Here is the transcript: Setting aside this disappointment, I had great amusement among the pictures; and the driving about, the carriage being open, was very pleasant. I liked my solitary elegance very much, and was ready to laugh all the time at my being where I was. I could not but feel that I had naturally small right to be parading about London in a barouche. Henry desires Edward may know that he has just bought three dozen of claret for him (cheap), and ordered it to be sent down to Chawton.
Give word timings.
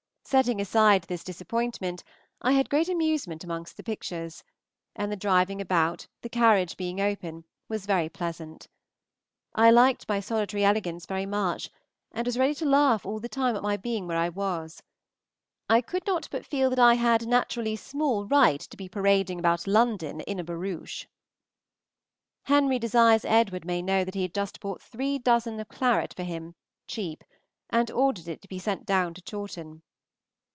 Setting 0.23 0.61
aside 0.61 1.01
this 1.03 1.25
disappointment, 1.25 2.05
I 2.41 2.53
had 2.53 2.69
great 2.69 2.87
amusement 2.87 3.43
among 3.43 3.65
the 3.75 3.83
pictures; 3.83 4.45
and 4.95 5.11
the 5.11 5.17
driving 5.17 5.59
about, 5.59 6.07
the 6.21 6.29
carriage 6.29 6.77
being 6.77 7.01
open, 7.01 7.43
was 7.67 7.85
very 7.85 8.07
pleasant. 8.07 8.69
I 9.53 9.71
liked 9.71 10.07
my 10.07 10.21
solitary 10.21 10.63
elegance 10.63 11.05
very 11.05 11.25
much, 11.25 11.69
and 12.13 12.25
was 12.25 12.37
ready 12.37 12.55
to 12.55 12.65
laugh 12.65 13.05
all 13.05 13.19
the 13.19 13.27
time 13.27 13.57
at 13.57 13.61
my 13.61 13.75
being 13.75 14.07
where 14.07 14.15
I 14.17 14.29
was. 14.29 14.81
I 15.67 15.81
could 15.81 16.07
not 16.07 16.29
but 16.31 16.45
feel 16.45 16.69
that 16.69 16.79
I 16.79 16.93
had 16.93 17.27
naturally 17.27 17.75
small 17.75 18.23
right 18.25 18.61
to 18.61 18.77
be 18.77 18.87
parading 18.87 19.37
about 19.37 19.67
London 19.67 20.21
in 20.21 20.39
a 20.39 20.45
barouche. 20.45 21.07
Henry 22.43 22.79
desires 22.79 23.25
Edward 23.25 23.65
may 23.65 23.81
know 23.81 24.05
that 24.05 24.15
he 24.15 24.21
has 24.21 24.31
just 24.31 24.61
bought 24.61 24.81
three 24.81 25.19
dozen 25.19 25.59
of 25.59 25.67
claret 25.67 26.13
for 26.13 26.23
him 26.23 26.55
(cheap), 26.87 27.21
and 27.69 27.91
ordered 27.91 28.29
it 28.29 28.41
to 28.43 28.47
be 28.47 28.59
sent 28.59 28.85
down 28.85 29.13
to 29.15 29.21
Chawton. 29.21 29.81